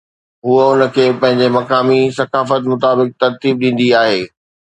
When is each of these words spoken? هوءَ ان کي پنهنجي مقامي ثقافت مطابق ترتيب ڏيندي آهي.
هوءَ 0.45 0.63
ان 0.71 0.81
کي 0.95 1.05
پنهنجي 1.21 1.47
مقامي 1.57 2.01
ثقافت 2.19 2.61
مطابق 2.71 3.07
ترتيب 3.21 3.55
ڏيندي 3.61 3.89
آهي. 4.01 4.19